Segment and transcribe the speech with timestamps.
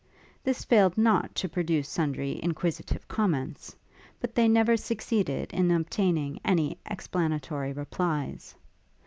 [0.43, 3.75] This failed not to produce sundry inquisitive comments;
[4.19, 8.55] but they never succeeded in obtaining any explanatory replies.